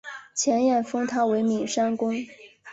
[0.33, 2.15] 前燕封他为岷山公。